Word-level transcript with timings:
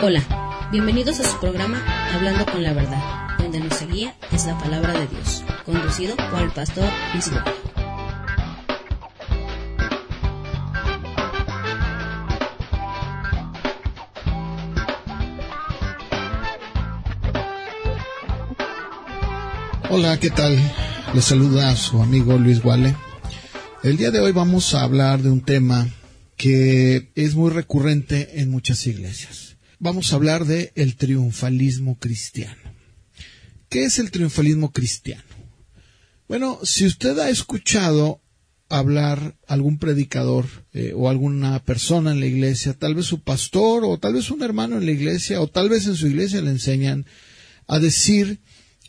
Hola, 0.00 0.22
bienvenidos 0.70 1.18
a 1.18 1.24
su 1.24 1.40
programa 1.40 1.82
Hablando 2.14 2.46
con 2.46 2.62
la 2.62 2.72
Verdad, 2.72 3.36
donde 3.36 3.58
nuestra 3.58 3.88
guía 3.88 4.14
es 4.30 4.46
la 4.46 4.56
palabra 4.56 4.92
de 4.92 5.08
Dios, 5.08 5.42
conducido 5.66 6.14
por 6.30 6.40
el 6.40 6.50
pastor 6.52 6.84
Gómez. 7.14 7.32
Hola, 19.90 20.20
¿qué 20.20 20.30
tal? 20.30 20.56
Les 21.12 21.24
saluda 21.24 21.70
a 21.70 21.76
su 21.76 22.00
amigo 22.00 22.38
Luis 22.38 22.62
Guale. 22.62 22.94
El 23.82 23.96
día 23.96 24.12
de 24.12 24.20
hoy 24.20 24.30
vamos 24.30 24.74
a 24.74 24.84
hablar 24.84 25.22
de 25.22 25.30
un 25.30 25.40
tema 25.40 25.88
que 26.36 27.10
es 27.16 27.34
muy 27.34 27.50
recurrente 27.50 28.40
en 28.40 28.52
muchas 28.52 28.86
iglesias. 28.86 29.57
Vamos 29.80 30.12
a 30.12 30.16
hablar 30.16 30.44
de 30.44 30.72
el 30.74 30.96
triunfalismo 30.96 31.98
cristiano. 31.98 32.60
¿Qué 33.68 33.84
es 33.84 34.00
el 34.00 34.10
triunfalismo 34.10 34.72
cristiano? 34.72 35.22
Bueno, 36.26 36.58
si 36.64 36.84
usted 36.84 37.16
ha 37.20 37.30
escuchado 37.30 38.20
hablar 38.68 39.36
algún 39.46 39.78
predicador 39.78 40.46
eh, 40.72 40.92
o 40.96 41.08
alguna 41.08 41.62
persona 41.64 42.10
en 42.10 42.18
la 42.18 42.26
iglesia, 42.26 42.74
tal 42.74 42.96
vez 42.96 43.06
su 43.06 43.20
pastor 43.20 43.84
o 43.84 43.98
tal 43.98 44.14
vez 44.14 44.32
un 44.32 44.42
hermano 44.42 44.78
en 44.78 44.84
la 44.84 44.90
iglesia 44.90 45.40
o 45.40 45.46
tal 45.46 45.68
vez 45.68 45.86
en 45.86 45.94
su 45.94 46.08
iglesia 46.08 46.42
le 46.42 46.50
enseñan 46.50 47.06
a 47.68 47.78
decir 47.78 48.40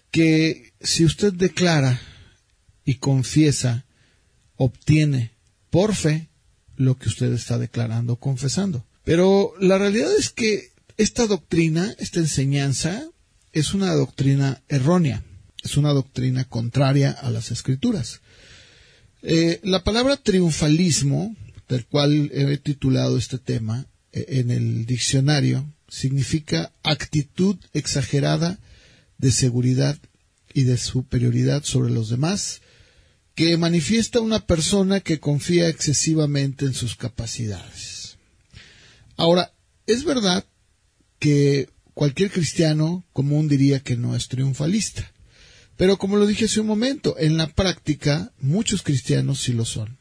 que 0.09 0.73
si 0.81 1.05
usted 1.05 1.33
declara 1.33 2.01
y 2.83 2.95
confiesa, 2.95 3.85
obtiene 4.55 5.33
por 5.69 5.93
fe 5.93 6.29
lo 6.77 6.97
que 6.97 7.09
usted 7.09 7.31
está 7.31 7.59
declarando, 7.59 8.15
confesando. 8.15 8.85
Pero 9.03 9.53
la 9.59 9.77
realidad 9.77 10.11
es 10.17 10.29
que 10.29 10.71
esta 10.99 11.27
doctrina, 11.27 11.95
esta 11.97 12.19
enseñanza, 12.19 13.07
es 13.53 13.73
una 13.73 13.93
doctrina 13.93 14.61
errónea, 14.67 15.23
es 15.63 15.77
una 15.77 15.93
doctrina 15.93 16.43
contraria 16.43 17.11
a 17.11 17.31
las 17.31 17.51
escrituras. 17.51 18.19
Eh, 19.21 19.61
la 19.63 19.85
palabra 19.85 20.17
triunfalismo, 20.17 21.37
del 21.69 21.85
cual 21.85 22.29
he 22.33 22.57
titulado 22.57 23.17
este 23.17 23.37
tema 23.37 23.87
eh, 24.11 24.25
en 24.27 24.51
el 24.51 24.85
diccionario, 24.85 25.73
significa 25.87 26.73
actitud 26.83 27.55
exagerada 27.71 28.59
de 29.17 29.31
seguridad 29.31 29.97
y 30.53 30.63
de 30.63 30.75
superioridad 30.75 31.63
sobre 31.63 31.93
los 31.93 32.09
demás, 32.09 32.59
que 33.35 33.55
manifiesta 33.55 34.19
una 34.19 34.45
persona 34.45 34.99
que 34.99 35.21
confía 35.21 35.69
excesivamente 35.69 36.65
en 36.65 36.73
sus 36.73 36.97
capacidades. 36.97 38.17
Ahora, 39.15 39.53
es 39.87 40.03
verdad 40.03 40.43
que 41.19 41.69
cualquier 41.93 42.31
cristiano 42.31 43.05
común 43.13 43.47
diría 43.47 43.81
que 43.81 43.97
no 43.97 44.15
es 44.15 44.27
triunfalista, 44.27 45.11
pero 45.77 45.97
como 45.97 46.17
lo 46.17 46.25
dije 46.25 46.45
hace 46.45 46.61
un 46.61 46.67
momento, 46.67 47.15
en 47.17 47.37
la 47.37 47.47
práctica 47.47 48.31
muchos 48.39 48.81
cristianos 48.81 49.41
sí 49.41 49.53
lo 49.53 49.65
son. 49.65 49.97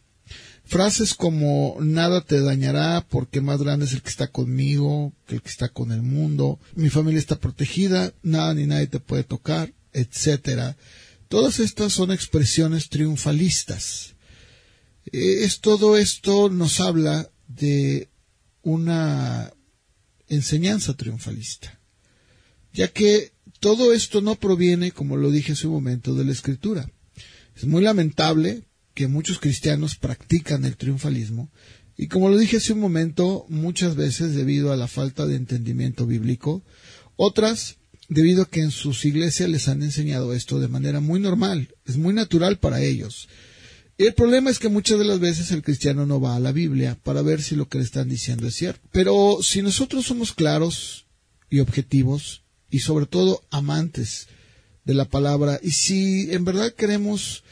Frases 0.64 1.14
como 1.14 1.76
nada 1.80 2.20
te 2.20 2.40
dañará 2.40 3.06
porque 3.08 3.40
más 3.40 3.62
grande 3.62 3.86
es 3.86 3.92
el 3.92 4.02
que 4.02 4.10
está 4.10 4.26
conmigo 4.26 5.12
que 5.26 5.36
el 5.36 5.42
que 5.42 5.48
está 5.48 5.68
con 5.68 5.92
el 5.92 6.02
mundo, 6.02 6.60
mi 6.74 6.90
familia 6.90 7.18
está 7.18 7.36
protegida, 7.40 8.12
nada 8.22 8.52
ni 8.54 8.66
nadie 8.66 8.86
te 8.86 9.00
puede 9.00 9.24
tocar, 9.24 9.72
etcétera. 9.92 10.76
Todas 11.28 11.58
estas 11.58 11.92
son 11.92 12.10
expresiones 12.10 12.88
triunfalistas. 12.88 14.14
Es 15.10 15.60
todo 15.60 15.96
esto 15.96 16.50
nos 16.50 16.80
habla 16.80 17.30
de 17.46 18.08
una 18.62 19.52
enseñanza 20.28 20.94
triunfalista, 20.94 21.78
ya 22.72 22.88
que 22.88 23.32
todo 23.60 23.92
esto 23.92 24.20
no 24.20 24.36
proviene, 24.36 24.92
como 24.92 25.16
lo 25.16 25.30
dije 25.30 25.52
hace 25.52 25.66
un 25.66 25.74
momento, 25.74 26.14
de 26.14 26.24
la 26.24 26.32
escritura. 26.32 26.90
Es 27.56 27.64
muy 27.64 27.82
lamentable 27.82 28.62
que 28.94 29.08
muchos 29.08 29.38
cristianos 29.38 29.96
practican 29.96 30.64
el 30.64 30.76
triunfalismo 30.76 31.50
y 32.00 32.06
como 32.06 32.28
lo 32.28 32.38
dije 32.38 32.58
hace 32.58 32.72
un 32.72 32.78
momento, 32.78 33.44
muchas 33.48 33.96
veces 33.96 34.36
debido 34.36 34.72
a 34.72 34.76
la 34.76 34.86
falta 34.86 35.26
de 35.26 35.34
entendimiento 35.34 36.06
bíblico, 36.06 36.62
otras 37.16 37.78
debido 38.08 38.44
a 38.44 38.48
que 38.48 38.60
en 38.60 38.70
sus 38.70 39.04
iglesias 39.04 39.50
les 39.50 39.66
han 39.66 39.82
enseñado 39.82 40.32
esto 40.32 40.60
de 40.60 40.68
manera 40.68 41.00
muy 41.00 41.18
normal, 41.18 41.74
es 41.86 41.96
muy 41.96 42.14
natural 42.14 42.60
para 42.60 42.80
ellos. 42.80 43.28
Y 43.98 44.06
el 44.06 44.14
problema 44.14 44.48
es 44.48 44.58
que 44.58 44.68
muchas 44.68 44.98
de 44.98 45.04
las 45.04 45.18
veces 45.18 45.50
el 45.50 45.62
cristiano 45.62 46.06
no 46.06 46.20
va 46.20 46.36
a 46.36 46.40
la 46.40 46.52
Biblia 46.52 46.96
para 47.02 47.20
ver 47.20 47.42
si 47.42 47.56
lo 47.56 47.68
que 47.68 47.78
le 47.78 47.84
están 47.84 48.08
diciendo 48.08 48.46
es 48.46 48.54
cierto. 48.54 48.88
Pero 48.92 49.38
si 49.42 49.60
nosotros 49.60 50.06
somos 50.06 50.32
claros 50.32 51.06
y 51.50 51.58
objetivos 51.58 52.42
y 52.70 52.78
sobre 52.78 53.06
todo 53.06 53.42
amantes 53.50 54.28
de 54.84 54.94
la 54.94 55.04
palabra 55.04 55.58
y 55.62 55.72
si 55.72 56.32
en 56.32 56.44
verdad 56.44 56.72
queremos 56.72 57.42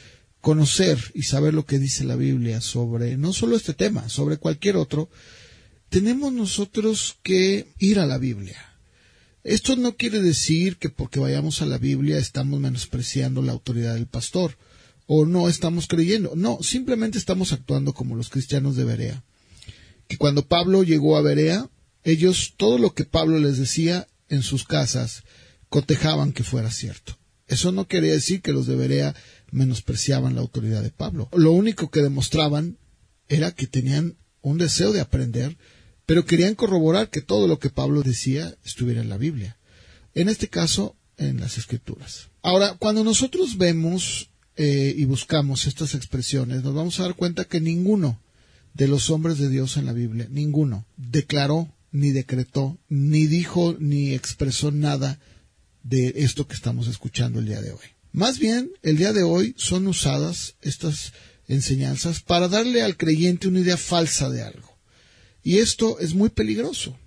conocer 0.41 0.99
y 1.15 1.25
saber 1.25 1.53
lo 1.53 1.67
que 1.67 1.81
dice 1.81 2.05
la 2.05 2.17
Biblia 2.17 2.61
sobre 2.61 3.17
no 3.17 3.33
solo 3.33 3.57
este 3.57 3.75
tema, 3.75 4.09
sobre 4.09 4.37
cualquier 4.37 4.77
otro, 4.77 5.11
tenemos 5.89 6.33
nosotros 6.33 7.17
que 7.23 7.67
ir 7.79 7.99
a 7.99 8.07
la 8.07 8.19
Biblia 8.19 8.57
esto 9.47 9.77
no 9.77 9.97
quiere 9.97 10.21
decir 10.21 10.77
que 10.77 10.89
porque 10.89 11.21
vayamos 11.21 11.63
a 11.63 11.67
la 11.67 11.79
Biblia 11.79 12.19
estamos 12.19 12.59
menospreciando 12.59 13.43
la 13.43 13.53
autoridad 13.53 13.95
del 13.95 14.09
pastor 14.09 14.59
o 15.07 15.25
no 15.25 15.49
estamos 15.49 15.87
creyendo. 15.87 16.33
No, 16.37 16.59
simplemente 16.63 17.19
estamos 17.19 17.53
actuando 17.53 17.93
como 17.95 18.17
los 18.17 18.31
cristianos 18.31 18.77
de 18.77 18.85
Berea. 18.85 19.25
Que 20.09 20.19
cuando 20.19 20.47
Pablo 20.47 20.83
llegó 20.83 21.17
a 21.17 21.23
Berea, 21.23 21.69
ellos 22.05 22.55
todo 22.57 22.79
lo 22.79 22.95
que 22.95 23.05
Pablo 23.05 23.39
les 23.39 23.59
decía 23.59 24.07
en 24.29 24.43
sus 24.43 24.65
casas 24.65 25.23
cotejaban 25.69 26.33
que 26.33 26.45
fuera 26.45 26.71
cierto. 26.71 27.19
Eso 27.49 27.73
no 27.73 27.87
quería 27.87 28.13
decir 28.13 28.43
que 28.43 28.53
los 28.53 28.67
de 28.67 28.77
Berea 28.77 29.15
menospreciaban 29.51 30.35
la 30.35 30.41
autoridad 30.41 30.83
de 30.83 30.91
Pablo. 30.91 31.29
Lo 31.33 31.53
único 31.53 31.91
que 31.91 32.03
demostraban 32.03 32.79
era 33.29 33.53
que 33.53 33.67
tenían 33.67 34.17
un 34.43 34.59
deseo 34.59 34.93
de 34.93 35.01
aprender 35.01 35.57
pero 36.07 36.25
querían 36.25 36.55
corroborar 36.55 37.11
que 37.11 37.21
todo 37.21 37.49
lo 37.49 37.59
que 37.59 37.69
Pablo 37.69 38.03
decía 38.03 38.57
estuviera 38.65 39.03
en 39.03 39.09
la 39.09 39.19
Biblia. 39.19 39.59
En 40.15 40.29
este 40.29 40.49
caso, 40.49 40.97
en 41.19 41.41
las 41.41 41.59
Escrituras. 41.59 42.29
Ahora, 42.43 42.77
cuando 42.79 43.03
nosotros 43.03 43.59
vemos 43.59 44.31
eh, 44.57 44.95
y 44.97 45.05
buscamos 45.05 45.67
estas 45.67 45.95
expresiones, 45.95 46.63
nos 46.63 46.75
vamos 46.75 46.99
a 46.99 47.05
dar 47.05 47.15
cuenta 47.15 47.45
que 47.45 47.61
ninguno 47.61 48.21
de 48.75 48.89
los 48.89 49.11
hombres 49.11 49.39
de 49.39 49.49
Dios 49.49 49.77
en 49.77 49.87
la 49.87 49.93
Biblia, 49.93 50.29
ninguno, 50.31 50.87
declaró, 50.97 51.73
ni 51.93 52.11
decretó, 52.11 52.79
ni 52.89 53.27
dijo, 53.27 53.77
ni 53.79 54.13
expresó 54.13 54.71
nada 54.71 55.19
de 55.83 56.13
esto 56.17 56.47
que 56.47 56.55
estamos 56.55 56.89
escuchando 56.89 57.39
el 57.39 57.47
día 57.47 57.61
de 57.61 57.73
hoy. 57.73 57.87
Más 58.13 58.39
bien, 58.39 58.71
el 58.83 58.97
día 58.97 59.13
de 59.13 59.23
hoy 59.23 59.55
son 59.57 59.87
usadas 59.87 60.57
estas 60.63 61.13
enseñanzas 61.49 62.21
para 62.21 62.49
darle 62.49 62.83
al 62.83 62.97
creyente 62.97 63.49
una 63.49 63.61
idea 63.61 63.77
falsa 63.77 64.29
de 64.31 64.43
algo. 64.43 64.77
Y 65.43 65.59
esto 65.59 65.99
es 66.01 66.15
muy 66.15 66.29
peligroso. 66.29 66.99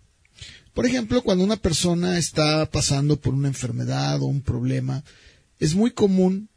Por 0.73 0.85
ejemplo, 0.85 1.21
cuando 1.23 1.43
una 1.43 1.57
persona 1.57 2.17
está 2.17 2.69
pasando 2.69 3.19
por 3.19 3.33
una 3.33 3.47
enfermedad 3.47 4.21
o 4.21 4.25
un 4.25 4.41
problema, 4.41 5.03
es 5.59 5.75
muy 5.75 5.91
común 5.91 6.48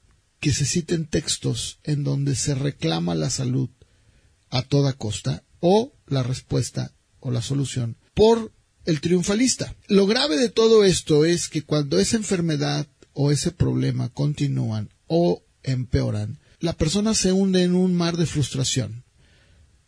que 0.43 0.53
se 0.53 0.67
citen 0.67 1.07
textos 1.07 1.79
en 1.85 2.03
donde 2.03 2.35
se 2.35 2.57
reclama 2.57 3.15
la 3.15 3.31
salud 3.31 3.71
a 4.51 4.63
toda 4.63 4.93
costa 4.93 5.45
o 5.61 5.93
la 6.09 6.25
respuesta 6.25 6.97
o 7.21 7.31
la 7.31 7.41
solución 7.41 7.97
por 8.13 8.53
el 8.85 9.01
triunfalista. 9.01 9.77
Lo 9.87 10.05
grave 10.09 10.37
de 10.37 10.49
todo 10.49 10.83
esto 10.83 11.25
es 11.25 11.49
que 11.49 11.63
cuando 11.63 12.01
esa 12.01 12.17
enfermedad 12.17 12.89
o 13.13 13.31
ese 13.31 13.53
problema 13.53 14.09
continúan 14.09 14.91
o 15.07 15.45
empeoran, 15.63 16.41
la 16.59 16.73
persona 16.73 17.15
se 17.15 17.31
hunde 17.31 17.63
en 17.63 17.77
un 17.77 17.95
mar 17.95 18.17
de 18.17 18.27
frustración. 18.27 19.05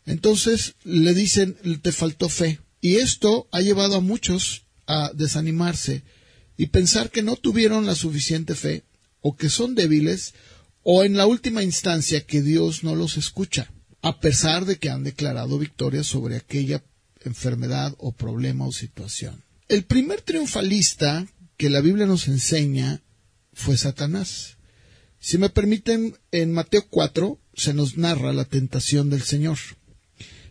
Entonces 0.05 0.75
le 0.85 1.13
dicen, 1.13 1.57
te 1.81 1.91
faltó 1.91 2.29
fe. 2.29 2.61
Y 2.79 2.95
esto 2.95 3.49
ha 3.51 3.59
llevado 3.59 3.97
a 3.97 4.01
muchos 4.01 4.67
a 4.87 5.11
desanimarse 5.13 6.03
y 6.55 6.67
pensar 6.67 7.11
que 7.11 7.23
no 7.23 7.35
tuvieron 7.35 7.85
la 7.85 7.95
suficiente 7.95 8.55
fe 8.55 8.84
o 9.27 9.35
que 9.35 9.49
son 9.49 9.73
débiles 9.73 10.35
o 10.83 11.03
en 11.03 11.17
la 11.17 11.25
última 11.25 11.63
instancia 11.63 12.27
que 12.27 12.43
Dios 12.43 12.83
no 12.83 12.93
los 12.93 13.17
escucha, 13.17 13.71
a 14.03 14.19
pesar 14.19 14.65
de 14.65 14.77
que 14.77 14.91
han 14.91 15.03
declarado 15.03 15.57
victoria 15.57 16.03
sobre 16.03 16.35
aquella 16.35 16.83
enfermedad 17.23 17.95
o 17.97 18.11
problema 18.11 18.67
o 18.67 18.71
situación. 18.71 19.43
El 19.67 19.83
primer 19.83 20.21
triunfalista 20.21 21.25
que 21.57 21.71
la 21.71 21.81
Biblia 21.81 22.05
nos 22.05 22.27
enseña 22.27 23.01
fue 23.51 23.77
Satanás. 23.77 24.57
Si 25.19 25.39
me 25.39 25.49
permiten, 25.49 26.15
en 26.31 26.53
Mateo 26.53 26.85
4 26.87 27.39
se 27.55 27.73
nos 27.73 27.97
narra 27.97 28.31
la 28.31 28.45
tentación 28.45 29.09
del 29.09 29.23
Señor. 29.23 29.57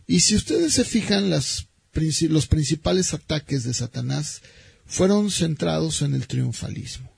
Y 0.08 0.18
si 0.18 0.34
ustedes 0.34 0.74
se 0.74 0.84
fijan, 0.84 1.30
los 1.30 2.46
principales 2.48 3.14
ataques 3.14 3.62
de 3.62 3.72
Satanás 3.72 4.42
fueron 4.84 5.30
centrados 5.30 6.02
en 6.02 6.14
el 6.14 6.26
triunfalismo. 6.26 7.13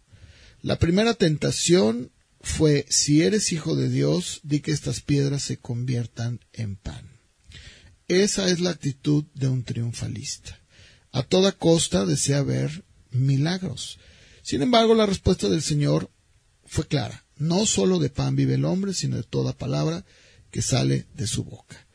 La 0.67 0.81
primera 0.81 1.15
tentación 1.15 2.11
fue, 2.41 2.87
si 2.89 3.23
eres 3.23 3.53
hijo 3.53 3.77
de 3.77 3.89
Dios, 3.89 4.41
di 4.43 4.59
que 4.59 4.73
estas 4.73 5.01
piedras 5.01 5.45
se 5.45 5.59
conviertan 5.59 6.41
en 6.53 6.75
pan. 6.75 7.21
Esa 8.09 8.49
es 8.49 8.59
la 8.59 8.71
actitud 8.71 9.27
de 9.33 9.47
un 9.47 9.63
triunfalista. 9.63 10.61
A 11.13 11.23
toda 11.23 11.53
costa 11.53 12.05
desea 12.05 12.43
ver 12.43 12.85
milagros. 13.13 14.01
Sin 14.43 14.61
embargo, 14.61 14.97
la 14.97 15.07
respuesta 15.07 15.49
del 15.49 15.63
Señor 15.63 16.11
fue 16.65 16.89
clara. 16.89 17.25
No 17.37 17.65
solo 17.65 18.01
de 18.01 18.11
pan 18.11 18.35
vive 18.35 18.55
el 18.55 18.65
hombre, 18.65 18.93
sino 18.93 19.19
de 19.19 19.23
toda 19.23 19.57
palabra 19.57 20.05
que 20.51 20.63
sale 20.63 21.07
de 21.15 21.29
su 21.29 21.45
boca. 21.45 21.87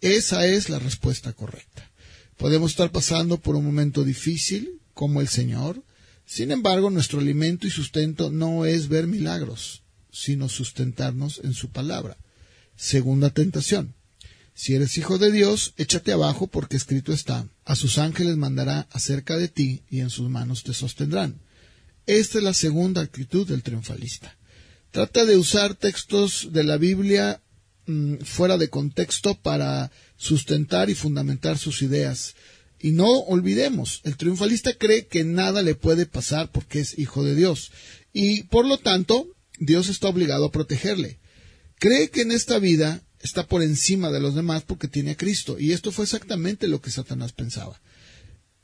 Esa 0.00 0.48
es 0.48 0.68
la 0.68 0.80
respuesta 0.80 1.32
correcta. 1.32 1.92
Podemos 2.36 2.72
estar 2.72 2.90
pasando 2.90 3.38
por 3.40 3.54
un 3.54 3.64
momento 3.64 4.02
difícil, 4.02 4.80
como 4.94 5.20
el 5.20 5.28
Señor. 5.28 5.85
Sin 6.26 6.50
embargo, 6.50 6.90
nuestro 6.90 7.20
alimento 7.20 7.66
y 7.66 7.70
sustento 7.70 8.30
no 8.30 8.66
es 8.66 8.88
ver 8.88 9.06
milagros, 9.06 9.82
sino 10.10 10.48
sustentarnos 10.48 11.40
en 11.44 11.54
su 11.54 11.70
palabra. 11.70 12.16
Segunda 12.76 13.30
tentación. 13.30 13.94
Si 14.52 14.74
eres 14.74 14.98
hijo 14.98 15.18
de 15.18 15.30
Dios, 15.30 15.74
échate 15.76 16.12
abajo 16.12 16.46
porque 16.46 16.76
escrito 16.76 17.12
está, 17.12 17.46
a 17.64 17.76
sus 17.76 17.98
ángeles 17.98 18.36
mandará 18.36 18.88
acerca 18.90 19.36
de 19.36 19.48
ti 19.48 19.82
y 19.90 20.00
en 20.00 20.10
sus 20.10 20.28
manos 20.28 20.64
te 20.64 20.72
sostendrán. 20.72 21.40
Esta 22.06 22.38
es 22.38 22.44
la 22.44 22.54
segunda 22.54 23.02
actitud 23.02 23.46
del 23.46 23.62
triunfalista. 23.62 24.36
Trata 24.90 25.26
de 25.26 25.36
usar 25.36 25.74
textos 25.74 26.48
de 26.52 26.64
la 26.64 26.78
Biblia 26.78 27.42
mm, 27.86 28.16
fuera 28.24 28.56
de 28.56 28.70
contexto 28.70 29.34
para 29.34 29.92
sustentar 30.16 30.88
y 30.88 30.94
fundamentar 30.94 31.58
sus 31.58 31.82
ideas. 31.82 32.34
Y 32.80 32.92
no 32.92 33.08
olvidemos, 33.08 34.00
el 34.04 34.16
triunfalista 34.16 34.74
cree 34.74 35.06
que 35.06 35.24
nada 35.24 35.62
le 35.62 35.74
puede 35.74 36.06
pasar 36.06 36.50
porque 36.52 36.80
es 36.80 36.98
hijo 36.98 37.24
de 37.24 37.34
Dios. 37.34 37.72
Y 38.12 38.44
por 38.44 38.66
lo 38.66 38.78
tanto, 38.78 39.28
Dios 39.58 39.88
está 39.88 40.08
obligado 40.08 40.46
a 40.46 40.52
protegerle. 40.52 41.18
Cree 41.78 42.10
que 42.10 42.22
en 42.22 42.32
esta 42.32 42.58
vida 42.58 43.02
está 43.20 43.46
por 43.46 43.62
encima 43.62 44.10
de 44.10 44.20
los 44.20 44.34
demás 44.34 44.62
porque 44.62 44.88
tiene 44.88 45.12
a 45.12 45.16
Cristo. 45.16 45.58
Y 45.58 45.72
esto 45.72 45.92
fue 45.92 46.04
exactamente 46.04 46.68
lo 46.68 46.80
que 46.80 46.90
Satanás 46.90 47.32
pensaba. 47.32 47.80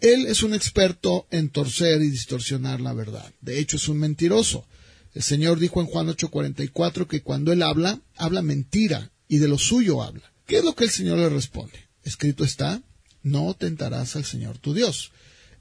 Él 0.00 0.26
es 0.26 0.42
un 0.42 0.52
experto 0.52 1.26
en 1.30 1.48
torcer 1.48 2.02
y 2.02 2.10
distorsionar 2.10 2.80
la 2.80 2.92
verdad. 2.92 3.32
De 3.40 3.58
hecho, 3.58 3.76
es 3.76 3.88
un 3.88 3.98
mentiroso. 3.98 4.66
El 5.14 5.22
Señor 5.22 5.58
dijo 5.58 5.80
en 5.80 5.86
Juan 5.86 6.08
8:44 6.08 7.06
que 7.06 7.22
cuando 7.22 7.52
Él 7.52 7.62
habla, 7.62 8.00
habla 8.16 8.42
mentira 8.42 9.12
y 9.28 9.38
de 9.38 9.48
lo 9.48 9.58
suyo 9.58 10.02
habla. 10.02 10.32
¿Qué 10.46 10.58
es 10.58 10.64
lo 10.64 10.74
que 10.74 10.84
el 10.84 10.90
Señor 10.90 11.18
le 11.18 11.28
responde? 11.28 11.88
Escrito 12.02 12.44
está, 12.44 12.82
no 13.22 13.54
tentarás 13.54 14.16
al 14.16 14.24
Señor 14.24 14.58
tu 14.58 14.74
Dios. 14.74 15.12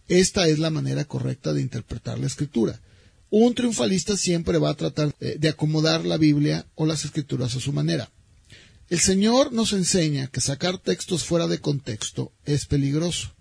Esta 0.08 0.48
es 0.48 0.60
la 0.60 0.70
manera 0.70 1.06
correcta 1.06 1.54
de 1.54 1.62
interpretar 1.62 2.20
la 2.20 2.28
Escritura. 2.28 2.82
Un 3.30 3.56
triunfalista 3.56 4.18
siempre 4.18 4.58
va 4.58 4.72
a 4.72 4.76
tratar 4.76 5.16
eh, 5.20 5.38
de 5.40 5.50
acomodar 5.50 6.06
la 6.06 6.18
Biblia 6.18 6.66
o 6.76 6.86
las 6.86 7.06
Escrituras 7.06 7.56
a 7.56 7.62
su 7.62 7.72
manera. 7.72 8.12
El 8.90 9.00
Señor 9.00 9.54
nos 9.54 9.72
enseña 9.72 10.28
que 10.28 10.42
sacar 10.42 10.78
textos 10.78 11.24
fuera 11.24 11.48
de 11.48 11.60
contexto 11.60 12.34
es 12.44 12.66
peligroso. 12.66 13.34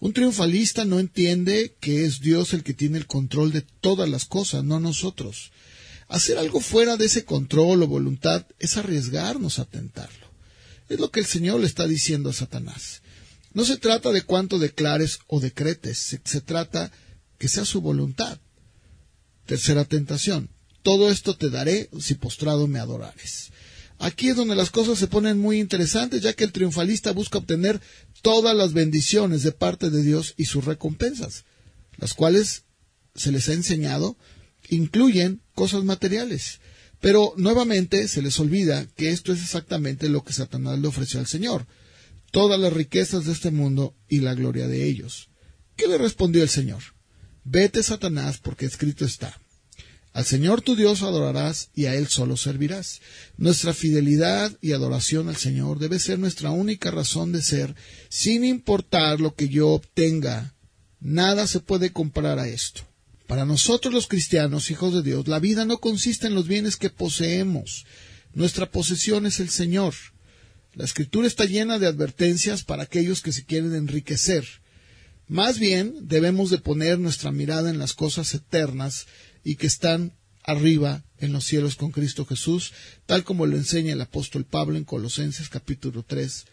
Un 0.00 0.12
triunfalista 0.12 0.84
no 0.84 0.98
entiende 0.98 1.76
que 1.78 2.04
es 2.04 2.18
Dios 2.18 2.52
el 2.52 2.64
que 2.64 2.74
tiene 2.74 2.98
el 2.98 3.06
control 3.06 3.52
de 3.52 3.62
todas 3.80 4.08
las 4.08 4.24
cosas, 4.24 4.64
no 4.64 4.80
nosotros. 4.80 5.52
Hacer 6.08 6.38
algo 6.38 6.58
fuera 6.58 6.96
de 6.96 7.04
ese 7.04 7.24
control 7.24 7.84
o 7.84 7.86
voluntad 7.86 8.44
es 8.58 8.76
arriesgarnos 8.76 9.60
a 9.60 9.64
tentarlo. 9.64 10.26
Es 10.88 10.98
lo 10.98 11.12
que 11.12 11.20
el 11.20 11.26
Señor 11.26 11.60
le 11.60 11.66
está 11.68 11.86
diciendo 11.86 12.30
a 12.30 12.32
Satanás. 12.32 13.01
No 13.54 13.64
se 13.64 13.76
trata 13.76 14.12
de 14.12 14.22
cuánto 14.22 14.58
declares 14.58 15.18
o 15.26 15.40
decretes, 15.40 15.98
se, 15.98 16.40
trata 16.40 16.90
que 17.38 17.48
sea 17.48 17.64
su 17.64 17.80
voluntad. 17.80 18.38
Tercera 19.46 19.84
tentación. 19.84 20.48
Todo 20.82 21.10
esto 21.10 21.36
te 21.36 21.50
daré 21.50 21.90
si 22.00 22.14
postrado 22.14 22.66
me 22.66 22.78
adorares. 22.78 23.50
Aquí 23.98 24.28
es 24.28 24.36
donde 24.36 24.56
las 24.56 24.70
cosas 24.70 24.98
se 24.98 25.06
ponen 25.06 25.38
muy 25.38 25.60
interesantes, 25.60 26.22
ya 26.22 26.32
que 26.32 26.44
el 26.44 26.52
triunfalista 26.52 27.12
busca 27.12 27.38
obtener 27.38 27.80
todas 28.22 28.56
las 28.56 28.72
bendiciones 28.72 29.42
de 29.42 29.52
parte 29.52 29.90
de 29.90 30.02
Dios 30.02 30.34
y 30.36 30.46
sus 30.46 30.64
recompensas, 30.64 31.44
las 31.98 32.14
cuales 32.14 32.64
se 33.14 33.30
les 33.30 33.48
ha 33.48 33.52
enseñado 33.52 34.16
incluyen 34.68 35.42
cosas 35.54 35.84
materiales. 35.84 36.60
Pero 37.00 37.34
nuevamente 37.36 38.08
se 38.08 38.22
les 38.22 38.38
olvida 38.40 38.86
que 38.96 39.10
esto 39.10 39.32
es 39.32 39.42
exactamente 39.42 40.08
lo 40.08 40.24
que 40.24 40.32
Satanás 40.32 40.78
le 40.78 40.88
ofreció 40.88 41.20
al 41.20 41.26
Señor, 41.26 41.66
todas 42.32 42.58
las 42.58 42.72
riquezas 42.72 43.26
de 43.26 43.32
este 43.32 43.52
mundo 43.52 43.94
y 44.08 44.18
la 44.18 44.34
gloria 44.34 44.66
de 44.66 44.84
ellos. 44.86 45.28
¿Qué 45.76 45.86
le 45.86 45.98
respondió 45.98 46.42
el 46.42 46.48
Señor? 46.48 46.82
Vete, 47.44 47.82
Satanás, 47.84 48.38
porque 48.38 48.66
escrito 48.66 49.04
está. 49.04 49.40
Al 50.12 50.24
Señor 50.24 50.60
tu 50.60 50.76
Dios 50.76 51.02
adorarás 51.02 51.70
y 51.74 51.86
a 51.86 51.94
Él 51.94 52.08
solo 52.08 52.36
servirás. 52.36 53.00
Nuestra 53.36 53.72
fidelidad 53.72 54.56
y 54.60 54.72
adoración 54.72 55.28
al 55.28 55.36
Señor 55.36 55.78
debe 55.78 55.98
ser 55.98 56.18
nuestra 56.18 56.50
única 56.50 56.90
razón 56.90 57.32
de 57.32 57.42
ser, 57.42 57.74
sin 58.08 58.44
importar 58.44 59.20
lo 59.20 59.34
que 59.34 59.48
yo 59.48 59.68
obtenga. 59.68 60.54
Nada 61.00 61.46
se 61.46 61.60
puede 61.60 61.92
comparar 61.92 62.38
a 62.38 62.48
esto. 62.48 62.82
Para 63.26 63.46
nosotros 63.46 63.94
los 63.94 64.06
cristianos, 64.06 64.70
hijos 64.70 64.92
de 64.92 65.02
Dios, 65.02 65.28
la 65.28 65.38
vida 65.38 65.64
no 65.64 65.78
consiste 65.78 66.26
en 66.26 66.34
los 66.34 66.46
bienes 66.46 66.76
que 66.76 66.90
poseemos. 66.90 67.86
Nuestra 68.34 68.70
posesión 68.70 69.26
es 69.26 69.40
el 69.40 69.48
Señor. 69.48 69.94
La 70.74 70.84
escritura 70.84 71.26
está 71.26 71.44
llena 71.44 71.78
de 71.78 71.86
advertencias 71.86 72.64
para 72.64 72.84
aquellos 72.84 73.20
que 73.20 73.32
se 73.32 73.44
quieren 73.44 73.74
enriquecer. 73.74 74.46
Más 75.28 75.58
bien 75.58 75.94
debemos 76.08 76.50
de 76.50 76.58
poner 76.58 76.98
nuestra 76.98 77.30
mirada 77.30 77.70
en 77.70 77.78
las 77.78 77.92
cosas 77.92 78.32
eternas 78.34 79.06
y 79.44 79.56
que 79.56 79.66
están 79.66 80.12
arriba 80.42 81.04
en 81.18 81.32
los 81.32 81.44
cielos 81.44 81.76
con 81.76 81.92
Cristo 81.92 82.24
Jesús, 82.24 82.72
tal 83.06 83.22
como 83.22 83.46
lo 83.46 83.56
enseña 83.56 83.92
el 83.92 84.00
apóstol 84.00 84.44
Pablo 84.44 84.76
en 84.76 84.84
Colosenses 84.84 85.48
capítulo 85.48 86.04
3, 86.04 86.46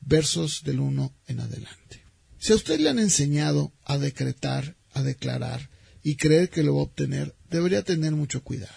versos 0.00 0.62
del 0.64 0.80
1 0.80 1.14
en 1.28 1.40
adelante. 1.40 2.02
Si 2.38 2.52
a 2.52 2.56
usted 2.56 2.80
le 2.80 2.88
han 2.88 2.98
enseñado 2.98 3.72
a 3.84 3.98
decretar, 3.98 4.76
a 4.92 5.02
declarar 5.02 5.68
y 6.02 6.16
creer 6.16 6.48
que 6.48 6.62
lo 6.62 6.74
va 6.74 6.80
a 6.80 6.84
obtener, 6.84 7.34
debería 7.50 7.82
tener 7.82 8.12
mucho 8.12 8.42
cuidado. 8.42 8.72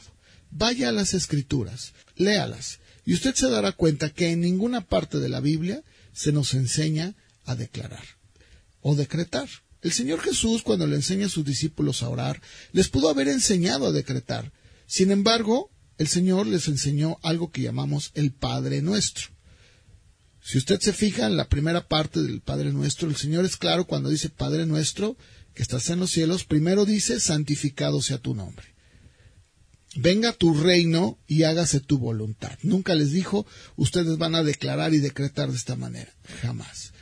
Vaya 0.52 0.90
a 0.90 0.92
las 0.92 1.14
escrituras, 1.14 1.94
léalas, 2.16 2.80
y 3.10 3.14
usted 3.14 3.34
se 3.34 3.50
dará 3.50 3.72
cuenta 3.72 4.12
que 4.12 4.30
en 4.30 4.42
ninguna 4.42 4.86
parte 4.86 5.18
de 5.18 5.30
la 5.30 5.40
Biblia 5.40 5.84
se 6.14 6.32
nos 6.32 6.54
enseña 6.54 7.16
a 7.44 7.56
declarar 7.56 8.04
o 8.82 8.94
decretar. 8.94 9.50
El 9.82 9.94
Señor 9.94 10.22
Jesús, 10.22 10.62
cuando 10.62 10.86
le 10.86 10.98
enseña 10.98 11.26
a 11.26 11.30
sus 11.30 11.44
discípulos 11.44 12.04
a 12.04 12.10
orar, 12.10 12.40
les 12.72 12.88
pudo 12.88 13.10
haber 13.10 13.28
enseñado 13.28 13.88
a 13.88 13.92
decretar. 13.92 14.54
Sin 14.86 15.10
embargo, 15.10 15.72
el 15.98 16.08
Señor 16.08 16.46
les 16.46 16.68
enseñó 16.68 17.18
algo 17.24 17.50
que 17.50 17.64
llamamos 17.64 18.12
el 18.14 18.32
Padre 18.32 18.84
Nuestro. 18.84 19.30
Si 20.44 20.60
usted 20.60 20.80
se 20.80 20.94
fija 20.94 21.26
en 21.26 21.36
la 21.36 21.50
primera 21.50 21.88
parte 21.88 22.22
del 22.22 22.42
Padre 22.42 22.72
Nuestro, 22.72 23.10
el 23.10 23.16
Señor 23.16 23.44
es 23.44 23.58
claro 23.58 23.88
cuando 23.88 24.12
dice 24.12 24.30
Padre 24.30 24.68
Nuestro, 24.68 25.18
que 25.56 25.64
estás 25.64 25.90
en 25.90 26.00
los 26.00 26.12
cielos, 26.12 26.44
primero 26.44 26.86
dice, 26.86 27.20
santificado 27.20 28.04
sea 28.04 28.20
tu 28.20 28.36
nombre. 28.36 28.68
Venga 30.02 30.32
tu 30.32 30.54
reino 30.54 31.18
y 31.28 31.44
hágase 31.44 31.82
tu 31.82 31.98
voluntad. 31.98 32.58
Nunca 32.64 32.96
les 32.96 33.12
dijo, 33.12 33.46
ustedes 33.76 34.18
van 34.18 34.34
a 34.34 34.44
declarar 34.44 34.94
y 34.94 35.00
decretar 35.00 35.50
de 35.52 35.58
esta 35.58 35.76
manera. 35.76 36.14
Jamás. 36.42 36.94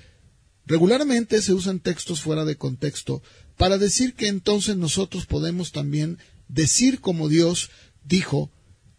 Regularmente 0.65 1.43
se 1.43 1.53
usan 1.53 1.79
textos 1.79 2.21
fuera 2.21 2.43
de 2.43 2.57
contexto 2.57 3.21
para 3.55 3.77
decir 3.77 4.15
que 4.15 4.27
entonces 4.27 4.77
nosotros 4.77 5.27
podemos 5.27 5.71
también 5.71 6.17
decir 6.47 6.99
como 6.99 7.29
Dios 7.29 7.69
dijo, 8.03 8.51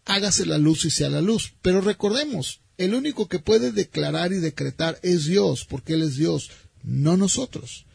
hágase 0.05 0.45
la 0.45 0.57
luz 0.57 0.85
y 0.85 0.91
sea 0.91 1.09
la 1.09 1.21
luz. 1.21 1.53
Pero 1.61 1.81
recordemos, 1.81 2.61
el 2.77 2.93
único 2.93 3.27
que 3.27 3.39
puede 3.39 3.73
declarar 3.73 4.31
y 4.31 4.37
decretar 4.37 4.97
es 5.03 5.25
Dios, 5.25 5.65
porque 5.65 5.95
Él 5.95 6.03
es 6.03 6.15
Dios, 6.15 6.51
no 6.83 7.17
nosotros. 7.17 7.85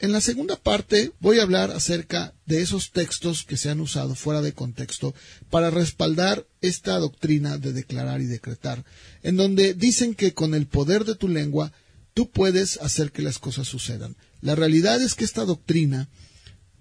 En 0.00 0.12
la 0.12 0.22
segunda 0.22 0.56
parte 0.56 1.12
voy 1.20 1.38
a 1.38 1.42
hablar 1.42 1.70
acerca 1.72 2.32
de 2.46 2.62
esos 2.62 2.90
textos 2.90 3.44
que 3.44 3.58
se 3.58 3.68
han 3.68 3.82
usado 3.82 4.14
fuera 4.14 4.40
de 4.40 4.54
contexto 4.54 5.14
para 5.50 5.68
respaldar 5.68 6.46
esta 6.62 6.98
doctrina 6.98 7.58
de 7.58 7.74
declarar 7.74 8.22
y 8.22 8.24
decretar, 8.24 8.82
en 9.22 9.36
donde 9.36 9.74
dicen 9.74 10.14
que 10.14 10.32
con 10.32 10.54
el 10.54 10.66
poder 10.66 11.04
de 11.04 11.16
tu 11.16 11.28
lengua 11.28 11.72
tú 12.14 12.30
puedes 12.30 12.78
hacer 12.78 13.12
que 13.12 13.20
las 13.20 13.38
cosas 13.38 13.68
sucedan. 13.68 14.16
La 14.40 14.54
realidad 14.54 15.02
es 15.02 15.14
que 15.14 15.24
esta 15.24 15.44
doctrina 15.44 16.08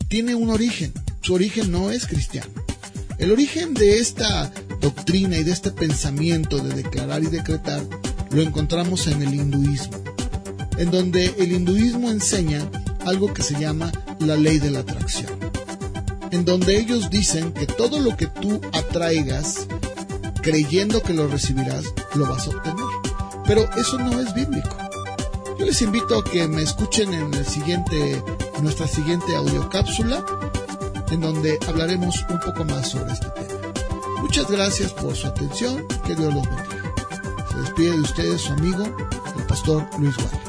tiene 0.07 0.33
un 0.33 0.49
origen. 0.49 0.93
Su 1.21 1.33
origen 1.33 1.71
no 1.71 1.91
es 1.91 2.07
cristiano. 2.07 2.53
El 3.17 3.33
origen 3.33 3.73
de 3.73 3.99
esta 3.99 4.49
doctrina 4.79 5.38
y 5.38 5.43
de 5.43 5.51
este 5.51 5.71
pensamiento 5.71 6.59
de 6.59 6.73
declarar 6.73 7.21
y 7.21 7.27
decretar 7.27 7.85
lo 8.31 8.41
encontramos 8.41 9.07
en 9.07 9.21
el 9.23 9.33
hinduismo. 9.33 10.03
en 10.77 10.91
donde 10.91 11.35
el 11.38 11.51
hinduismo 11.51 12.09
enseña 12.09 12.65
algo 13.09 13.33
que 13.33 13.41
se 13.41 13.59
llama 13.59 13.91
la 14.19 14.35
ley 14.35 14.59
de 14.59 14.69
la 14.69 14.79
atracción, 14.79 15.31
en 16.31 16.45
donde 16.45 16.77
ellos 16.77 17.09
dicen 17.09 17.53
que 17.53 17.65
todo 17.65 17.99
lo 17.99 18.15
que 18.15 18.27
tú 18.27 18.61
atraigas 18.71 19.67
creyendo 20.41 21.01
que 21.01 21.13
lo 21.13 21.27
recibirás, 21.27 21.85
lo 22.13 22.27
vas 22.27 22.47
a 22.47 22.51
obtener. 22.51 22.85
Pero 23.45 23.69
eso 23.75 23.97
no 23.97 24.19
es 24.19 24.33
bíblico. 24.33 24.69
Yo 25.57 25.65
les 25.65 25.81
invito 25.81 26.19
a 26.19 26.23
que 26.23 26.47
me 26.47 26.61
escuchen 26.61 27.13
en 27.13 27.45
siguiente, 27.45 28.23
nuestra 28.61 28.87
siguiente 28.87 29.35
audiocápsula, 29.35 30.23
en 31.09 31.21
donde 31.21 31.57
hablaremos 31.67 32.23
un 32.29 32.39
poco 32.39 32.63
más 32.63 32.89
sobre 32.89 33.13
este 33.13 33.27
tema. 33.29 33.73
Muchas 34.21 34.49
gracias 34.49 34.93
por 34.93 35.15
su 35.15 35.27
atención, 35.27 35.85
que 36.05 36.15
Dios 36.15 36.33
los 36.33 36.43
bendiga. 36.43 36.93
Se 37.51 37.57
despide 37.57 37.91
de 37.91 38.01
ustedes 38.01 38.41
su 38.41 38.53
amigo, 38.53 38.83
el 39.35 39.43
pastor 39.47 39.85
Luis 39.97 40.15
Guardia. 40.15 40.49